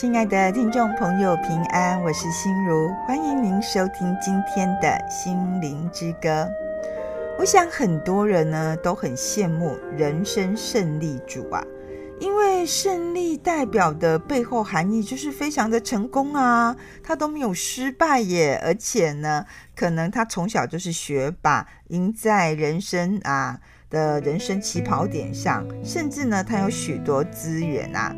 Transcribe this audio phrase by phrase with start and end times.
[0.00, 6.48] 亲爱的听众朋友，平安，我是心如，欢迎您收听今天的心灵之歌。
[7.38, 11.62] 我想很多人呢都很羡慕人生胜利组啊，
[12.18, 19.44] 因为胜利代表的背后含义就是非常的成功啊，他都没有失败耶，而且呢，
[19.76, 28.16] 可能他从小就是学霸，赢在人生啊的人生起跑点上，甚至呢，他有许多资源啊，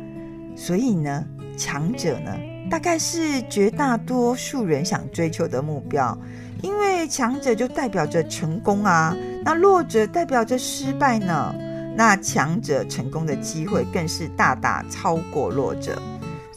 [0.55, 1.25] 所以呢。
[1.57, 2.31] 强者呢，
[2.69, 6.17] 大概是绝大多数人想追求的目标，
[6.61, 11.53] 因为强者就代表着成功啊，那弱者代表着失败呢。
[11.95, 16.01] 那强者成功的机会更是大大超过弱者，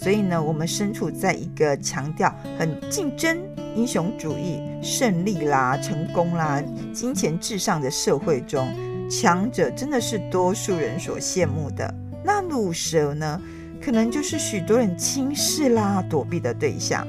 [0.00, 3.38] 所以呢，我们身处在一个强调很竞争、
[3.74, 6.62] 英雄主义、胜利啦、成功啦、
[6.94, 8.66] 金钱至上的社会中，
[9.10, 11.94] 强者真的是多数人所羡慕的。
[12.24, 13.38] 那鲁蛇呢？
[13.82, 17.06] 可能就是许多人轻视啦、躲避的对象，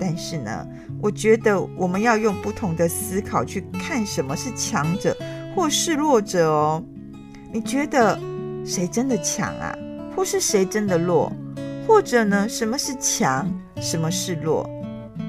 [0.00, 0.66] 但是呢，
[1.00, 5.16] 我觉得我们要用不同的思考去看什么是强者
[5.54, 6.82] 或是弱者哦。
[7.52, 8.18] 你觉得
[8.64, 9.76] 谁真的强啊？
[10.14, 11.32] 或是谁真的弱？
[11.86, 13.48] 或者呢，什么是强？
[13.80, 14.68] 什么是弱？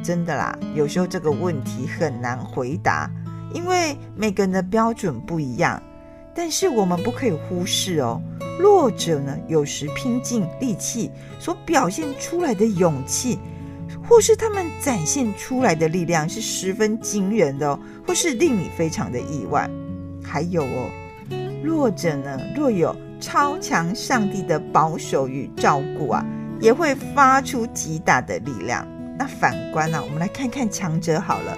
[0.03, 3.09] 真的啦，有时候这个问题很难回答，
[3.53, 5.81] 因为每个人的标准不一样。
[6.33, 8.21] 但是我们不可以忽视哦。
[8.57, 13.37] 弱者呢，有时拼尽力气所表现出来的勇气，
[14.07, 19.69] 或是他们展现出来的力量是十分惊人的哦，或是令你非常的意外。
[20.23, 20.89] 还有哦，
[21.63, 26.25] 弱者呢，若有超强上帝的保守与照顾啊，
[26.59, 28.87] 也会发出极大的力量。
[29.19, 31.57] 那反观呢，啊，我们来看看强者好了。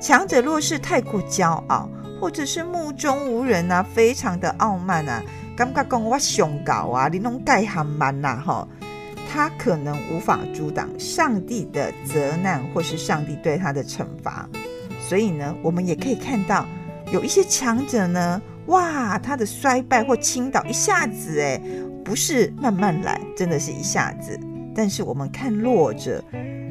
[0.00, 1.88] 强者若是太过骄傲，
[2.20, 5.22] 或者是目中无人啊，非常的傲慢啊。
[5.56, 8.68] 感觉讲我上高啊，你拢盖还慢呐哈，
[9.32, 14.46] 他可能无法阻挡上帝的责难，或是上帝对他的惩罚。
[15.00, 16.66] 所以呢，我们也可以看到
[17.10, 21.58] 有一些强者呢，哇，他的衰败或倾倒一下子，诶，
[22.04, 24.38] 不是慢慢来，真的是一下子。
[24.74, 26.22] 但是我们看弱者，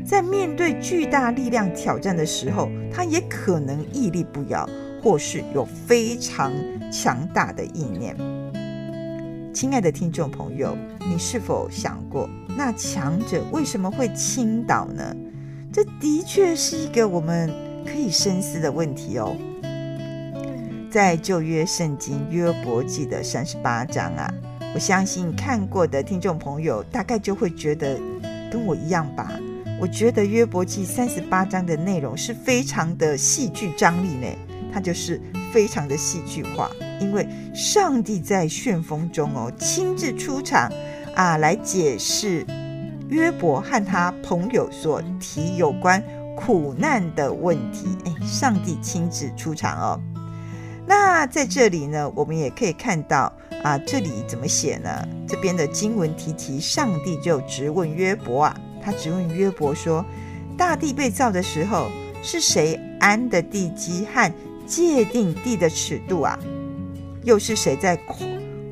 [0.06, 4.70] 在面对巨大力量挑战的时候，他也可能屹立不摇，
[5.02, 6.52] 或是有非常
[6.92, 8.16] 强大的意念。
[9.56, 10.78] 亲爱的听众朋友，
[11.10, 15.16] 你是否想过，那强者为什么会倾倒呢？
[15.72, 17.50] 这的确是一个我们
[17.86, 19.34] 可以深思的问题哦。
[20.92, 24.30] 在旧约圣经约伯记的三十八章啊，
[24.74, 27.98] 我相信看过的听众朋友大概就会觉得
[28.52, 29.40] 跟我一样吧。
[29.80, 34.28] 我觉得约伯记三十八章的内容是非常的戏剧张力呢，
[34.74, 35.22] 它就是
[35.54, 36.70] 非常的戏剧化。
[37.06, 40.72] 因为上帝在旋风中哦，亲自出场
[41.14, 42.46] 啊，来解释
[43.10, 46.04] 约伯和他朋友所提有关
[46.36, 47.96] 苦难的问题。
[48.06, 50.02] 哎，上帝亲自出场哦。
[50.88, 55.08] 那在这里呢，我们也可以看到啊，这里怎么写呢？
[55.28, 60.04] 这边的经文提及，上帝就直问约伯啊，他直问约伯说：
[60.58, 61.88] 大地被造的时候，
[62.24, 64.32] 是谁安的地基和
[64.68, 66.38] 界定地的尺度啊？
[67.26, 68.00] 又是谁在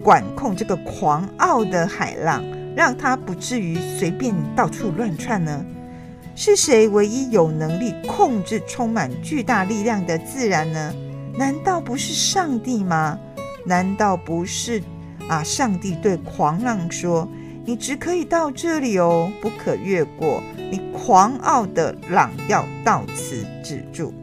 [0.02, 2.44] 管控这个狂傲的海浪，
[2.76, 5.66] 让它不至于随便到处乱窜呢？
[6.36, 10.94] 是谁唯一有能力控制充满巨大力量的自然呢？
[11.36, 13.20] 难道不是上帝吗？
[13.66, 14.82] 难道不是
[15.28, 15.44] 啊？
[15.44, 17.28] 上帝对狂浪说
[17.66, 20.44] ：“你只可以到这里哦，不可越过。
[20.72, 24.14] 你狂傲的浪要到此止住。”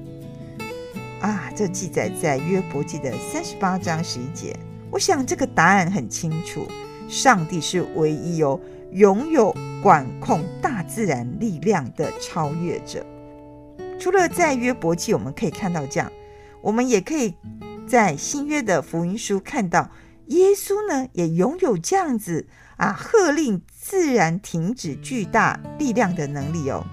[1.20, 4.56] 啊，这记载在约伯记的三十八章十一节。
[4.90, 6.66] 我想这个答案很清楚，
[7.08, 8.58] 上帝是唯一哦，
[8.92, 13.04] 拥有管控大自然力量的超越者。
[13.98, 16.10] 除了在约伯记，我们可以看到这样，
[16.62, 17.34] 我们也可以
[17.86, 19.90] 在新约的福音书看到，
[20.28, 22.46] 耶稣呢也拥有这样子
[22.76, 26.86] 啊，喝令自然停止巨大力量的能力哦。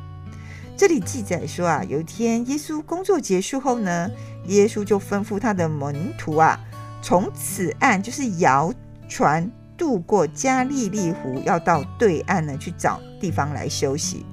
[0.77, 4.11] 这里记载说啊，有一天耶稣工作结束后呢，
[4.45, 6.59] 耶稣就吩咐他的门徒啊，
[7.01, 8.71] 从此岸就是摇
[9.09, 14.23] 船渡过加利利湖，要到对岸呢去找地方来休息。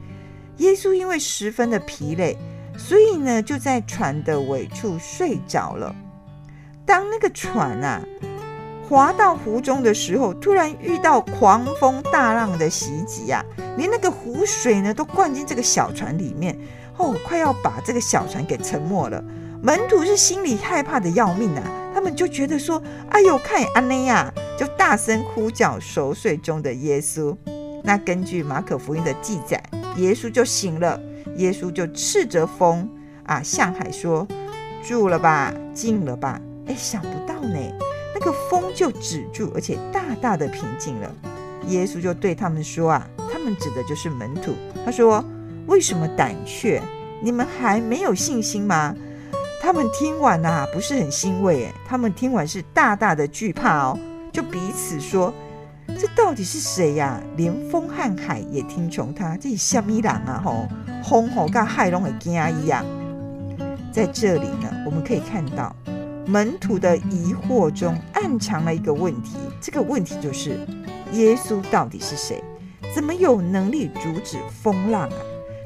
[0.58, 2.36] 耶稣因为十分的疲累，
[2.76, 5.96] 所以呢就在船的尾处睡着了。
[6.84, 8.04] 当那个船啊，
[8.88, 13.44] 划到湖中的时候，突然遇到狂风大浪的袭击啊，
[13.76, 16.58] 连那个湖水呢都灌进这个小船里面，
[16.96, 19.22] 哦，快要把这个小船给沉没了。
[19.62, 21.62] 门徒是心里害怕的要命啊，
[21.94, 27.34] 他们就觉得说：“哎呦，看安内呀！”就大声呼叫熟睡中的耶稣。
[27.82, 29.62] 那根据马可福音的记载，
[29.96, 31.00] 耶稣就醒了，
[31.36, 32.88] 耶稣就斥责风
[33.24, 34.26] 啊，向海说
[34.86, 36.38] ：“住了吧，静了吧。”
[36.68, 37.58] 哎，想不到呢，
[38.24, 41.10] 个风就止住，而且大大的平静了。
[41.68, 44.54] 耶稣就对他们说：“啊，他们指的就是门徒。
[44.84, 45.24] 他说：
[45.66, 46.82] 为什么胆怯？
[47.22, 48.94] 你们还没有信心吗？”
[49.62, 53.98] 他们听完呐、啊，不是很欣慰，哎，他们听完是大大的惧怕哦，
[54.32, 55.32] 就彼此说。
[55.98, 60.42] 这到底是谁呀、连风和海也听从他，这是什么人啊？
[60.44, 60.68] 吼，
[61.08, 62.84] 风吼跟海拢会惊一样。
[63.92, 65.74] 在这里呢，我们可以看到
[66.26, 69.36] 门徒的疑惑中暗藏了一个问题。
[69.60, 70.66] 这个问题就是：
[71.12, 72.42] 耶稣到底是谁？
[72.94, 75.16] 怎么有能力阻止风浪啊？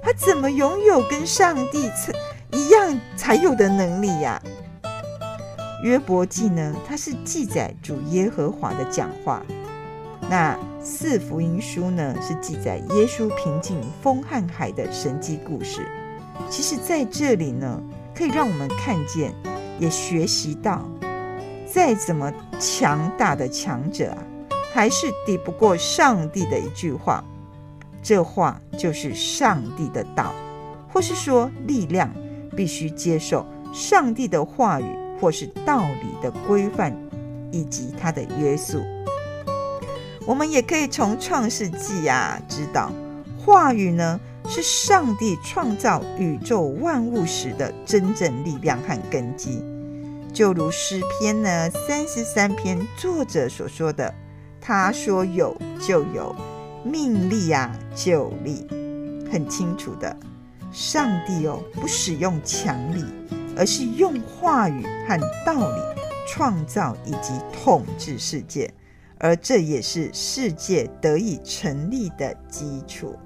[0.03, 1.91] 他怎么拥有跟上帝
[2.53, 4.41] 一样才有的能力呀、
[5.83, 6.75] 约伯记呢？
[6.89, 9.43] 它是记载主耶和华的讲话。
[10.31, 15.87] 那四福音书呢，是记载耶稣平静风和海的神迹故事。
[16.49, 17.83] 其实，在这里呢，
[18.15, 19.35] 可以让我们看见，
[19.79, 20.85] 也学习到，
[21.67, 24.19] 再怎么强大的强者啊，
[24.73, 27.23] 还是抵不过上帝的一句话。
[28.03, 30.33] 这话就是上帝的道，
[30.89, 32.11] 或是说，力量
[32.57, 34.87] 必须接受上帝的话语，
[35.21, 36.97] 或是道理的规范，
[37.51, 38.81] 以及他的约束。
[40.25, 42.93] 我们也可以从创世纪啊知道，
[43.45, 49.63] 话语呢是上帝创造宇宙万物时的真正力量和根基。
[50.33, 54.15] 就如诗篇呢三十三篇作者所说的，
[54.61, 56.35] 他说有就有，
[56.83, 58.67] 命立啊就立，
[59.31, 60.17] 很清楚的，
[60.73, 63.05] 上帝哦不使用强力，
[63.57, 65.83] 而是用话语和道理
[66.27, 68.73] 创造以及统治世界。
[69.21, 73.17] 而这也是世界得以成立的基础。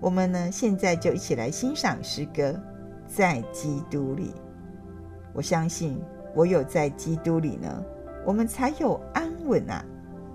[0.00, 2.42] 我们呢，现在就一起来欣赏诗歌
[3.06, 4.24] 《在基督里》。
[5.32, 5.98] 我相信，
[6.34, 7.82] 唯有在基督里呢，
[8.24, 9.84] 我们才有安稳啊、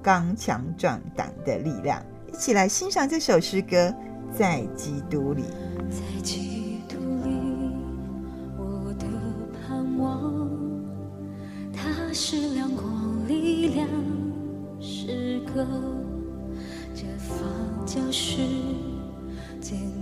[0.01, 2.03] 刚强壮胆的力量。
[2.31, 3.77] 一起来欣赏这首诗歌
[4.31, 5.43] 《在基督里》。
[5.89, 7.75] 在基督里，
[8.57, 9.05] 我的
[9.67, 10.49] 盼望，
[11.71, 13.87] 它是亮光力量。
[14.79, 15.67] 诗歌，
[16.95, 18.41] 这方就是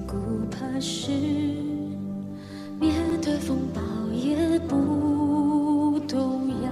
[0.09, 0.15] 不
[0.49, 1.11] 怕是，
[2.79, 3.79] 面对风暴
[4.11, 6.71] 也不动摇。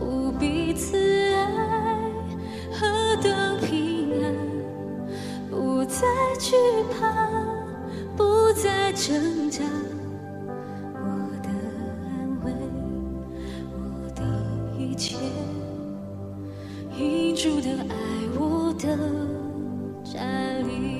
[0.00, 0.96] 无比慈
[1.34, 2.00] 爱，
[2.72, 2.86] 何
[3.22, 4.34] 等平安，
[5.50, 6.00] 不再
[6.40, 6.56] 惧
[6.98, 7.28] 怕，
[8.16, 9.62] 不再挣扎。
[10.94, 11.50] 我的
[12.06, 12.52] 安慰，
[13.74, 14.24] 我的
[14.78, 15.18] 一切。
[16.96, 17.94] 因主的爱，
[18.40, 18.96] 我的
[20.10, 20.97] 站立。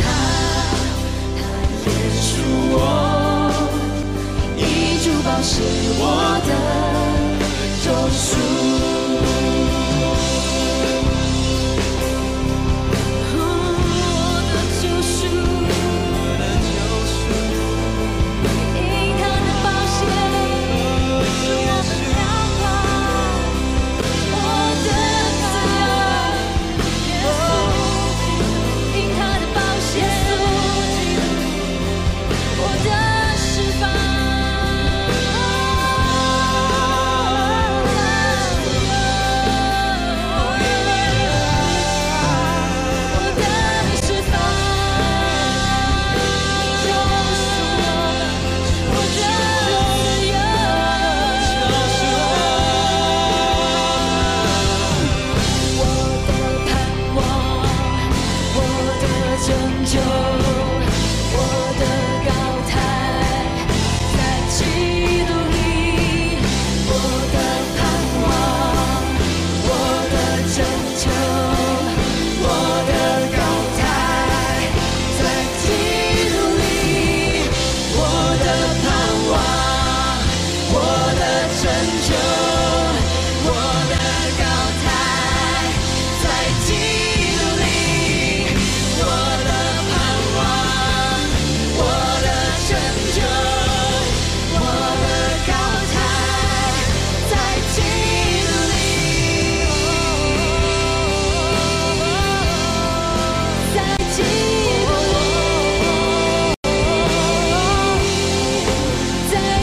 [0.00, 0.04] 他，
[1.36, 1.40] 他
[1.86, 1.90] 也
[2.20, 2.30] 属
[2.74, 2.76] 我，
[4.56, 4.60] 一
[5.02, 5.52] 主保是
[5.98, 6.02] 我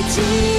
[0.09, 0.58] Jesus.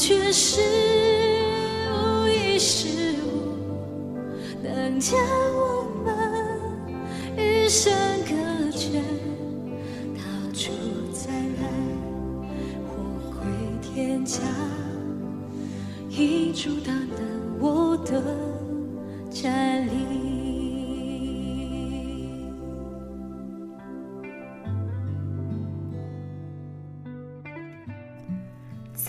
[0.00, 0.62] 却是
[1.92, 2.88] 无一失
[3.22, 3.52] 误，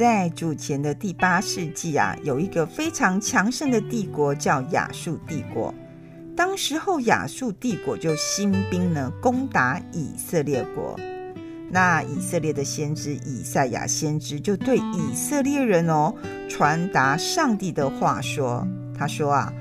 [0.01, 5.71] 在主前的第八世纪啊，有一个非常强盛的帝国叫亚述帝国。
[6.35, 10.99] 当时候亚述帝国就兴兵呢攻打以色列国。
[11.69, 16.15] 那以色列的先知以赛亚先知就对以色列人哦
[16.49, 18.67] 传达上帝的话说
[18.97, 19.53] ：“他说啊，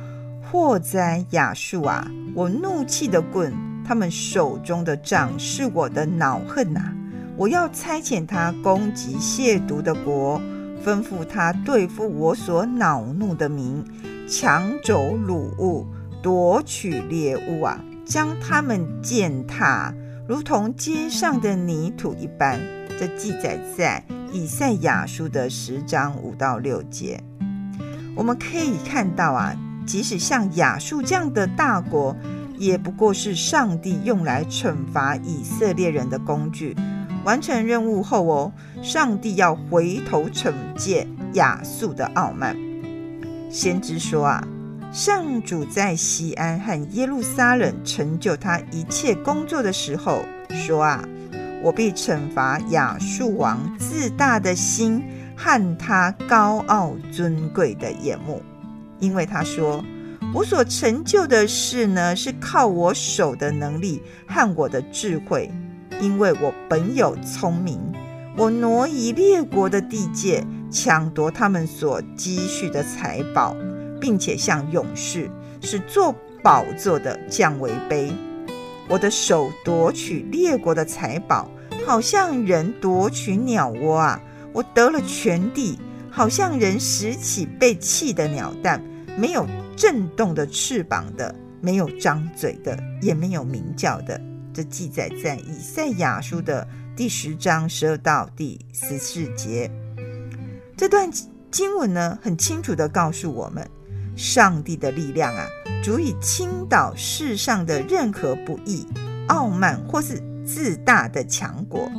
[0.50, 3.52] 祸哉亚述啊，我怒气的棍，
[3.86, 6.94] 他们手中的杖是我的恼恨呐、”
[7.40, 10.38] 我要差遣他攻击亵渎的国，
[10.84, 13.82] 吩咐他对付我所恼怒的民，
[14.28, 15.86] 抢走掳物，
[16.22, 19.94] 夺取猎物啊，将他们践踏，
[20.28, 22.60] 如同街上的泥土一般。
[22.98, 27.24] 这记载在以赛亚书的十章五到六节。
[28.14, 29.56] 我们可以看到啊，
[29.86, 32.14] 即使像亚述这样的大国，
[32.58, 36.76] 也不过是上帝用来惩罚以色列人的工具。
[37.24, 42.56] 完成任务后哦，上帝要回头惩戒亚述的傲慢。
[43.50, 44.46] 先知说啊，
[44.92, 51.04] 上主在西安和耶路撒冷成就他一切工作的时候，说啊，
[51.62, 55.02] 我必惩罚亚述王自大的心
[55.36, 58.42] 和他高傲尊贵的眼目，
[58.98, 59.84] 因为他说
[60.32, 65.50] ：“我所成就的事呢，是靠我手的能力和我的智慧，
[66.00, 67.78] 因为我本有聪明，
[68.36, 73.54] 我挪移列国的地界，抢夺他们所积蓄的财宝，
[74.00, 75.30] 并且像勇士，
[75.60, 78.10] 是坐宝座的降为卑。
[78.88, 81.50] 我的手夺取列国的财宝，
[81.86, 84.20] 好像人夺取鸟窝啊。”
[84.52, 85.78] 我得了全地，
[86.10, 88.82] 好像人拾起被弃的鸟蛋，
[89.16, 94.20] 没有震动的翅膀的，没有张嘴的，也没有鸣叫的。
[94.60, 99.70] 这记载在以赛亚书的第十章十二到第十四节。
[100.76, 101.10] 这段
[101.50, 103.66] 经文呢，很清楚地告诉我们，
[104.14, 105.46] 上帝的力量啊，
[105.82, 108.86] 足以倾倒世上的任何不义、
[109.28, 111.90] 傲慢或是自大的强国。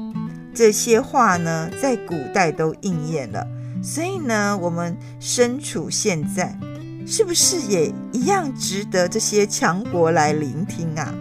[0.53, 3.47] 这些话呢，在古代都应验了，
[3.81, 6.55] 所以呢，我们身处现在，
[7.07, 11.11] 是不是也一样值得这些强国来聆听啊？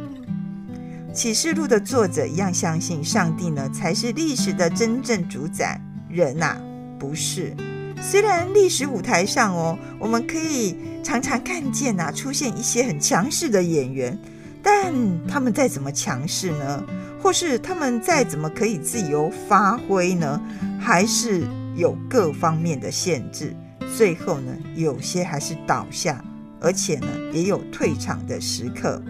[1.12, 6.57] 启示录的作者一样相信，上帝呢才是历史的真正主宰，人呐、
[6.99, 7.55] 不是。
[8.01, 14.16] 虽然历史舞台上哦，我们可以常常看见呐、出现一些很强势的演员，
[14.62, 14.94] 但
[15.27, 16.85] 他们再怎么强势呢？
[17.20, 20.40] 或是他们再怎么可以自由发挥呢？
[20.79, 21.42] 还是
[21.77, 23.55] 有各方面的限制。
[23.96, 26.25] 最后呢，有些还是倒下，
[26.61, 29.03] 而且呢，也有退场的时刻。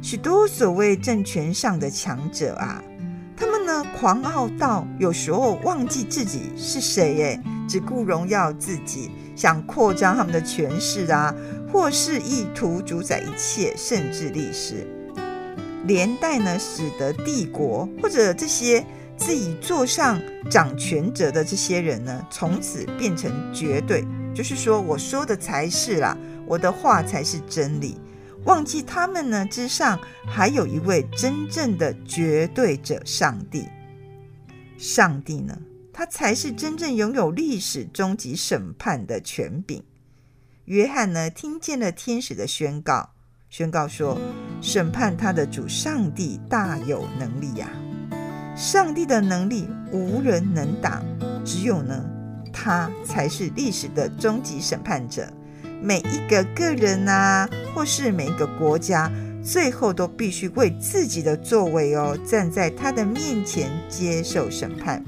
[0.00, 2.82] 许多所谓政权上的强者啊，
[3.36, 11.34] 他们呢狂傲到有时候忘记自己是谁，诶，只顾荣耀自己，想扩张他们的权势啊，
[11.72, 14.86] 或是意图主宰一切，甚至历史。
[15.84, 18.84] 连带呢，使得帝国或者这些
[19.16, 27.98] 自己坐上掌权者的这些人呢，从此变成绝对，就是说我说的才是啦，我的话才是真理。
[28.48, 33.68] 忘记他们呢之上还有一位真正的绝对者——上帝。
[34.78, 35.54] 上帝呢，
[35.92, 39.84] 他才是真正拥有历史终极审判的权柄。
[40.64, 43.10] 约翰呢，听见了天使的宣告。
[43.50, 44.18] 宣告说，
[44.62, 47.68] 审判他的主上帝大有能力呀！
[48.56, 51.04] 上帝的能力无人能挡，
[51.44, 52.02] 只有呢，
[52.50, 55.30] 他才是历史的终极审判者。
[55.82, 59.10] 每一个个人呐，或是每一个国家，
[59.42, 65.04] 最后都必须为自己的作为哦，站在他的面前接受审判。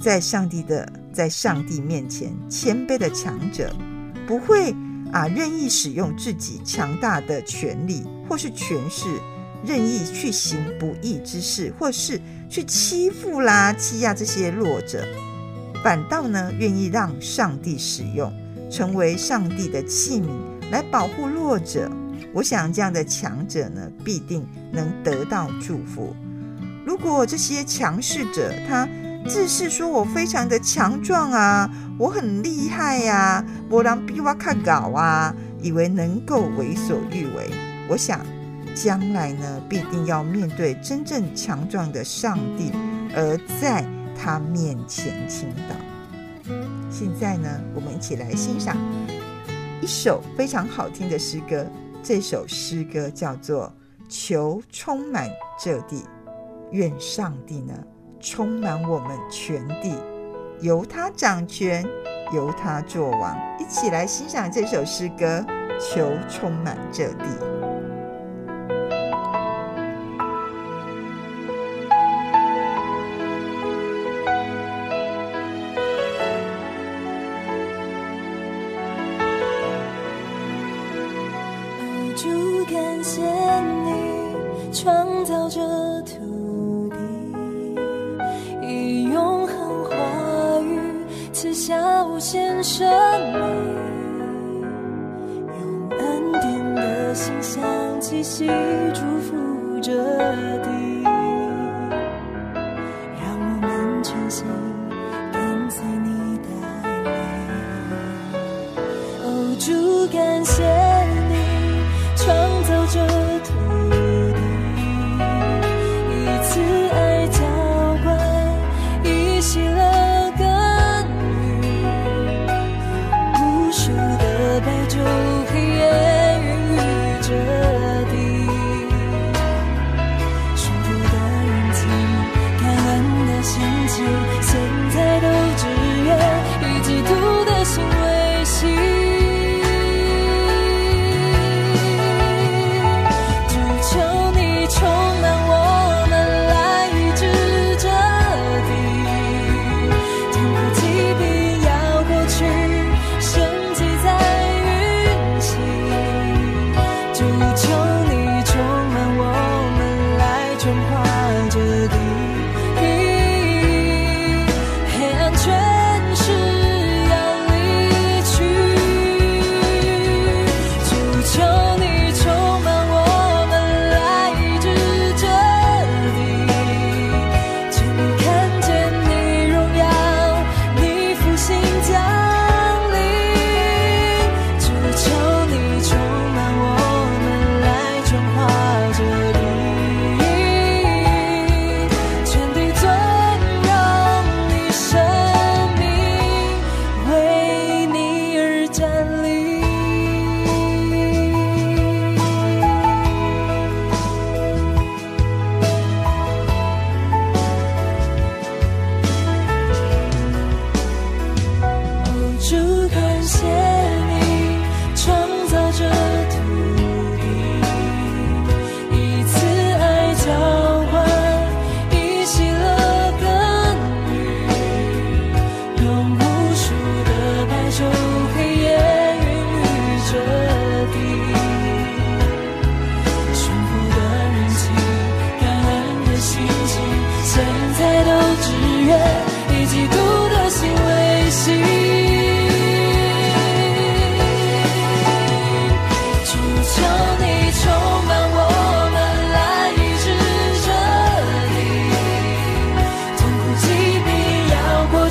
[0.00, 3.74] 在上帝的，在上帝面前谦卑的强者，
[4.26, 4.74] 不会。
[5.12, 9.20] 啊，任意使用自己强大的权力或是权势，
[9.62, 15.06] 任意去行不义之事，或是去欺负啦、欺压这些弱者，
[15.84, 18.32] 反倒呢，愿意让上帝使用，
[18.72, 20.28] 成为上帝的器皿
[20.70, 21.88] 来保护弱者。
[22.32, 26.16] 我想这样的强者呢，必定能得到祝福。
[26.84, 28.88] 如果这些强势者他
[29.28, 31.70] 自恃说我非常的强壮啊。
[31.98, 35.32] 我很厉害呀、啊，没人比我更高啊！
[35.60, 37.50] 以为能够为所欲为。
[37.88, 38.18] 我想，
[38.74, 42.72] 将来呢，必定要面对真正强壮的上帝，
[43.14, 43.84] 而在
[44.18, 45.76] 他面前倾倒。
[46.92, 48.76] 现在呢，我们一起来欣赏
[49.80, 51.66] 一首非常好听的诗歌。
[52.02, 53.72] 这首诗歌叫做
[54.10, 55.26] 《求充满
[55.58, 55.96] 这地》，
[56.70, 57.72] 愿上帝呢
[58.20, 59.94] 充满我们全地。
[60.60, 61.82] 由他掌权，
[62.34, 65.42] 由他作王，一起来欣赏这首诗歌，
[65.80, 67.51] 求充满这地。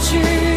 [0.02, 0.51] 去。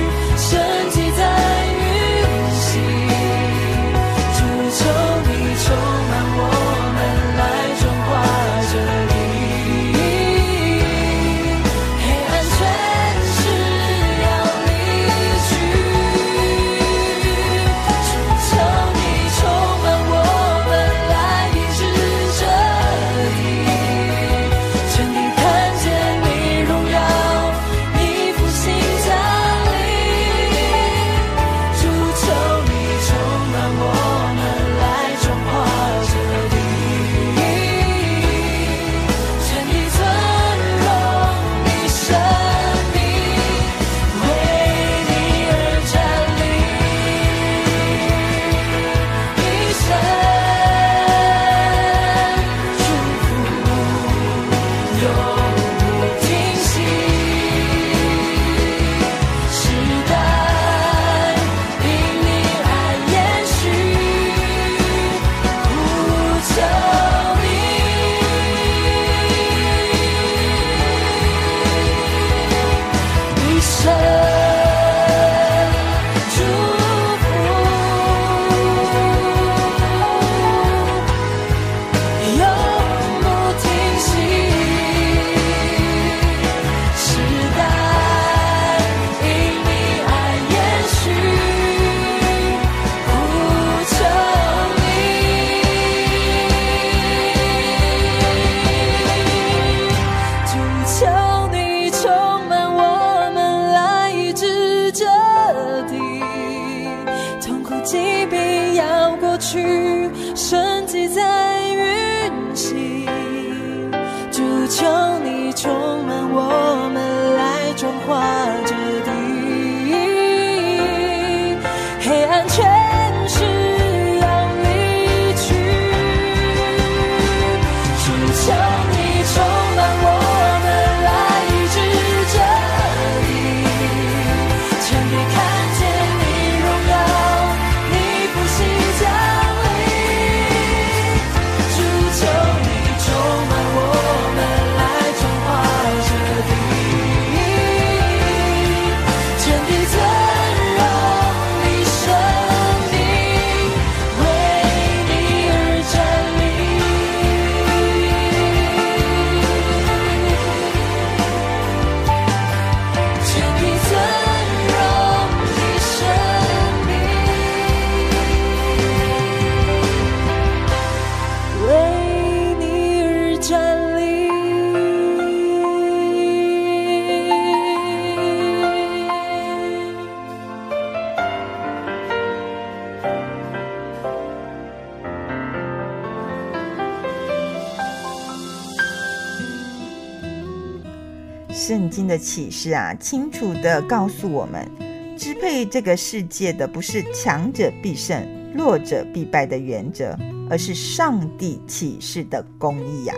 [192.35, 194.69] 启示啊，清楚地告诉我们，
[195.17, 200.19] 支配这个世界的不是强者必胜、弱者必败的原则，
[200.51, 203.15] 而是上帝启示的公义呀。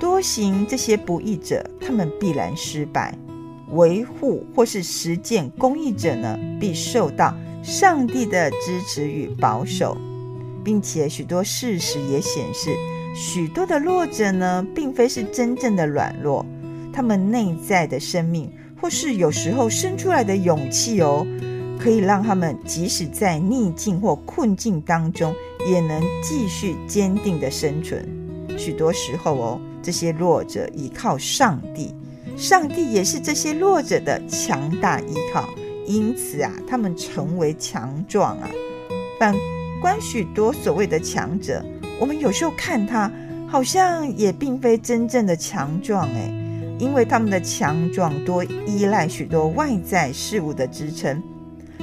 [0.00, 3.14] 多行这些不义者，他们必然失败；
[3.76, 9.96] 维护或是实践公义者呢，必受到上帝的支持与保守，
[10.64, 12.74] 并且许多事实也显示，
[13.14, 16.44] 许多的弱者呢，并非是真正的软弱。
[16.92, 18.50] 他们内在的生命，
[18.80, 21.26] 或是有时候生出来的勇气哦，
[21.78, 25.34] 可以让他们即使在逆境或困境当中，
[25.68, 28.06] 也能继续坚定的生存。
[28.58, 31.94] 许多时候哦，这些弱者依靠上帝，
[32.36, 35.48] 上帝也是这些弱者的强大依靠，
[35.86, 38.50] 因此啊，他们成为强壮啊。
[39.18, 39.34] 反
[39.80, 41.64] 观许多所谓的强者，
[41.98, 43.10] 我们有时候看他，
[43.46, 46.39] 好像也并非真正的强壮诶。
[46.80, 51.22] 因为他们的强壮多依赖许多外在事物的支撑，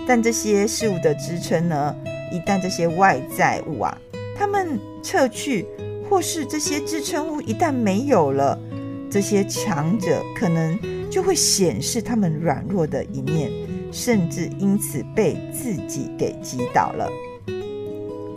[0.07, 1.95] 但这些事物的支撑呢，
[2.31, 3.95] 一旦这些外在物啊，
[4.35, 5.65] 他们撤去，
[6.09, 8.59] 或是这些支撑物一旦没有了，
[9.07, 10.77] 这些强者可能
[11.11, 13.51] 就会显示他们软弱的一面，
[13.91, 17.07] 甚至因此被自己给击倒了。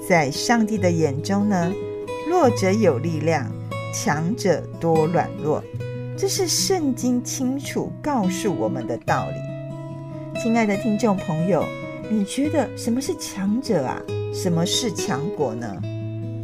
[0.07, 1.73] 在上帝的眼中呢，
[2.29, 3.51] 弱者有力量，
[3.95, 5.65] 强者多软弱。
[6.21, 10.39] 这是圣经清楚告诉我们的道理。
[10.39, 11.65] 亲爱的听众朋友，
[12.11, 13.99] 你觉得什么是强者啊？
[14.31, 15.81] 什么是强国呢？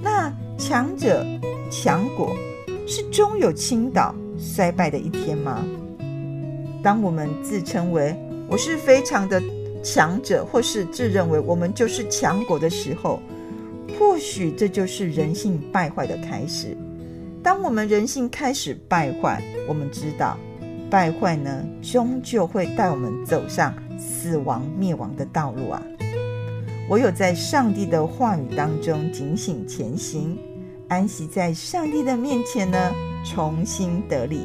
[0.00, 1.22] 那强者
[1.70, 2.34] 强国
[2.86, 5.62] 是终有倾倒衰败的一天吗？
[6.82, 8.16] 当我们自称为
[8.48, 9.42] 我是非常的
[9.84, 13.20] 强者，或是自认为我们就是强国的时候，
[13.98, 16.74] 或许这就是人性败坏的开始。
[17.46, 20.37] 当我们人性开始败坏，我们知道
[20.90, 25.80] 败坏呢，终究会带我们走上死亡灭亡的道路啊！
[26.90, 30.37] 唯有在上帝的话语当中警醒前行，
[30.88, 32.92] 安息在上帝的面前呢，
[33.24, 34.40] 重新得力，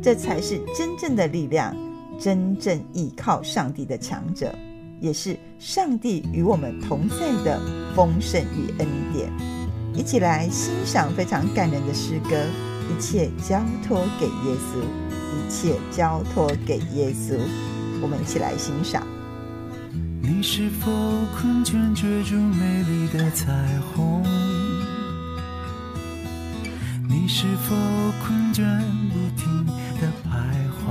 [0.00, 1.76] 这才是真正的力量，
[2.20, 4.54] 真正依靠上帝的强者，
[5.00, 7.60] 也是上帝与我们同在的
[7.96, 9.28] 丰盛与恩典。
[9.94, 12.36] 一起来欣赏非常感人的诗歌，
[12.90, 14.82] 一切交托给耶稣，
[15.32, 17.38] 一切交托给耶稣。
[18.02, 19.06] 我们一起来欣赏。
[20.20, 20.90] 你是否
[21.36, 23.52] 困倦追逐美丽的彩
[23.94, 24.24] 虹？
[27.08, 27.74] 你是否
[28.26, 28.64] 困倦
[29.10, 29.64] 不停
[30.00, 30.28] 的徘
[30.80, 30.82] 徊？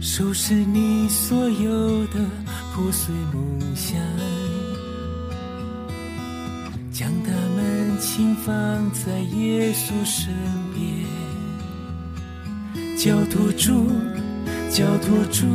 [0.00, 2.24] 收拾你所有的
[2.72, 4.00] 破碎梦想，
[8.16, 10.32] 们轻放在耶稣身
[10.74, 11.04] 边，
[12.96, 13.90] 交托住。
[14.70, 15.46] 交托住，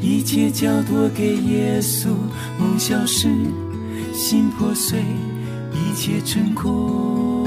[0.00, 2.08] 一切交托给耶稣。
[2.58, 3.28] 梦消失，
[4.12, 5.00] 心破碎，
[5.72, 7.46] 一切成空。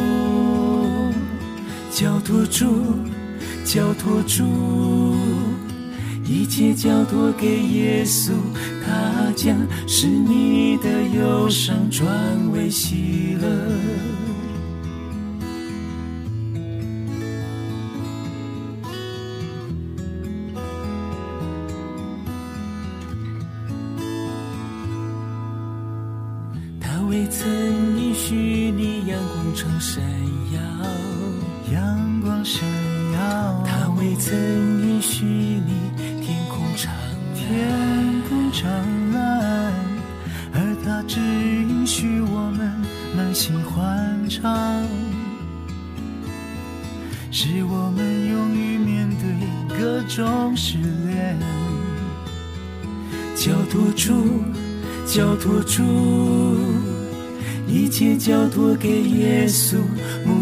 [1.91, 2.83] 交托住，
[3.65, 4.43] 交托住，
[6.25, 8.31] 一切交托给耶稣。
[8.89, 9.55] 他将
[9.87, 12.07] 使你的忧伤转
[12.51, 14.28] 为喜乐。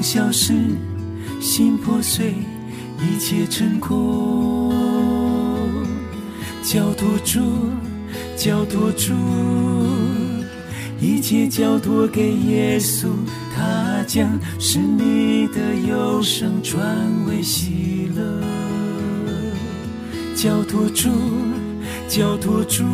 [0.10, 0.54] 消失，
[1.42, 2.34] 心破碎，
[3.02, 4.74] 一切成空。
[6.64, 7.42] 交托住，
[8.38, 9.14] 交托住，
[11.02, 13.08] 一切交托给耶稣，
[13.54, 16.82] 他将使你的忧伤转
[17.28, 18.42] 为喜乐。
[20.34, 21.10] 交托住，
[22.08, 22.86] 交托住，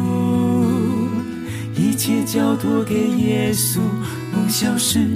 [1.78, 3.78] 一切交托给耶稣。
[4.34, 5.08] 梦消失，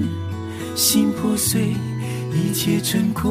[0.77, 1.73] 心破碎，
[2.31, 3.25] 一切成空。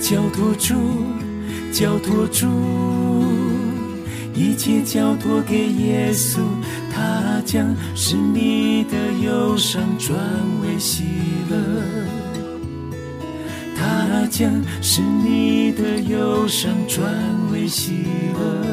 [0.00, 0.74] 交托住，
[1.70, 2.46] 交托住，
[4.34, 6.38] 一切交托给耶稣，
[6.90, 10.18] 他将使你的忧伤转
[10.62, 11.04] 为喜
[11.50, 11.58] 乐。
[13.76, 17.04] 他将使你的忧伤转
[17.52, 18.64] 为喜乐。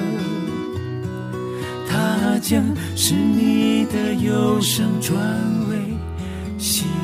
[1.86, 2.64] 他将
[2.96, 5.18] 使你的忧伤转
[6.58, 6.97] 心。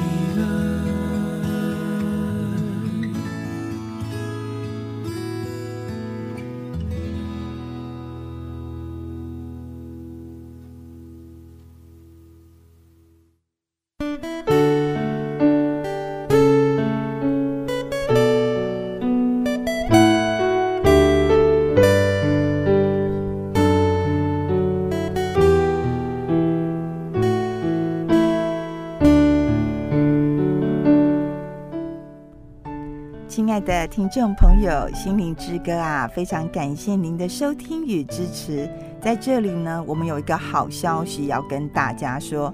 [33.54, 38.68] 亲爱的听众朋友，心灵之歌啊，非常感谢您的收听与支持。
[39.00, 42.52] 在这里呢，我们有一个好消息要跟大家说，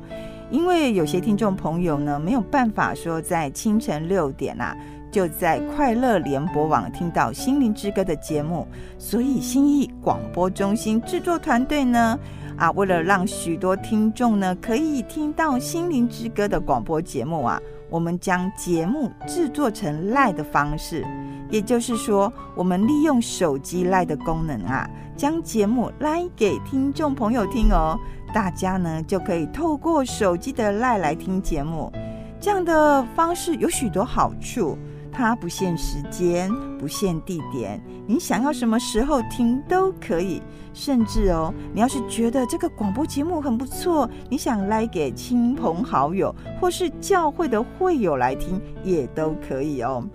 [0.52, 4.76] 因为有些听众朋友呢，没有办法说在清晨六点啊，
[5.10, 12.20] 就在快乐联播网听到心灵之歌的节目，所以心意广播中心制作团队呢，
[12.58, 17.58] 啊，为了让许多听众呢可以听到心灵之歌的广播节目啊。
[17.90, 21.06] 我们将节目制作成 Live 的方式，
[21.50, 28.00] 也就是说，我们利用手机 Live 的功能啊，将节目 Live 给听众朋友听哦。
[28.32, 31.92] 大家呢就可以透过手机的 Live 来听节目，
[32.40, 34.78] 这样的方式有许多好处。
[35.12, 40.42] 它不限时间，不限地点，你想要什么时候听都可以。
[40.72, 50.08] 甚至哦，你要是觉得这个广播节目很不错，你想来给亲朋好友或是教会的会友来听，也都可以哦。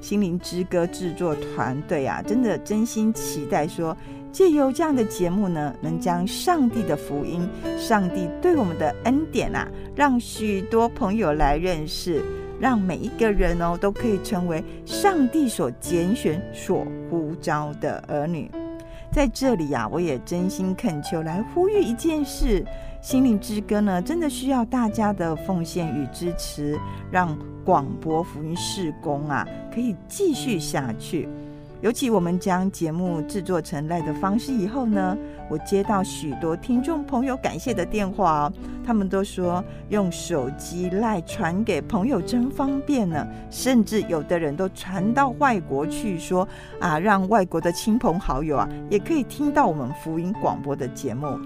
[0.00, 3.96] 心灵之歌制作团队啊，真的真心期待说，
[4.30, 12.22] 借由这样的节目呢，能将上帝的福音、上帝对我们的恩典啊，让许多朋友来认识，
[12.60, 18.50] 让每一个人哦，都可以成为上帝所拣选、所呼召的儿女。
[19.12, 22.64] 在这里呀、啊，我也真心恳求来呼吁一件事。
[23.00, 26.78] 心灵之歌呢，真的需要大家的奉献与支持，
[27.10, 31.28] 让广播福音事工啊可以继续下去。
[31.84, 35.14] 尤其我们将节目制作成赖的方式以后呢，
[35.50, 46.48] 我接到许多听众朋友感谢的电话哦，他们都说用手机赖传给朋友真方便呢，甚至有的人都传到外国去说
[46.80, 51.38] 啊，让外国的亲朋好友啊也可以听到我们福音广播的节目。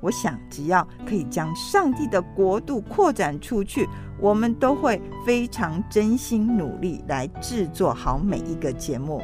[0.00, 3.86] 我想，只要可以将上帝的国度扩展出去，
[4.18, 9.20] 我们都会非常真心努力来制作好每一个节目。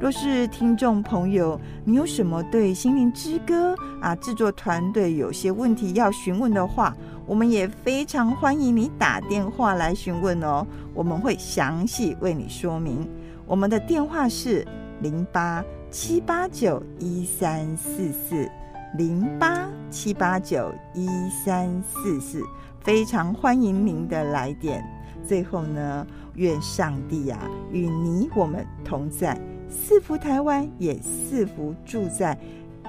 [0.00, 13.06] 若是听众朋友，你有什么对心灵之歌啊制作团队有些问题要询问的话，我们也非常欢迎你打电话来询问哦，我们会详细为你说明。
[13.46, 14.66] 我们的电话是
[15.02, 18.50] 零八七八九一三四四。
[18.98, 21.06] 零八七八九一
[21.44, 22.42] 三四四，
[22.80, 24.84] 非常欢迎您的来电。
[25.24, 26.04] 最后呢，
[26.34, 27.38] 愿上帝、啊、
[27.70, 29.40] 与你我们同在，
[29.70, 32.36] 四福台湾也四福住在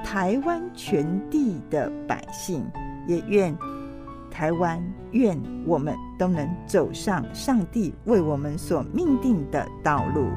[0.03, 2.65] 台湾全地的百姓，
[3.07, 3.55] 也愿
[4.31, 10.27] 台湾愿我们都能走上上帝为我们所命定的道路。